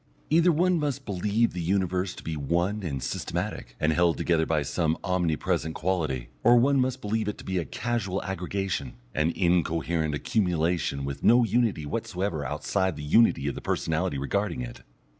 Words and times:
Either 0.31 0.51
one 0.51 0.79
must 0.79 1.05
believe 1.05 1.53
the 1.53 1.61
Universe 1.61 2.15
to 2.15 2.23
be 2.23 2.35
one 2.35 2.81
and 2.81 3.03
systematic, 3.03 3.75
and 3.79 3.93
held 3.93 4.17
together 4.17 4.47
by 4.47 4.63
some 4.63 4.97
omnipresent 5.03 5.75
quality, 5.75 6.29
or 6.43 6.57
one 6.57 6.79
must 6.81 7.01
believe 7.03 7.27
it 7.27 7.37
to 7.37 7.43
be 7.45 7.59
a 7.59 7.65
casual 7.65 8.19
aggregation, 8.23 8.95
an 9.13 9.29
incoherent 9.35 10.15
accumulation 10.15 11.05
with 11.05 11.21
no 11.23 11.43
unity 11.43 11.85
whatsoever 11.85 12.43
outside 12.43 12.95
the 12.95 13.03
unity 13.03 13.45
of 13.47 13.53
the 13.53 13.61
personality 13.61 14.17
regarding 14.17 14.61
it. 14.61 14.81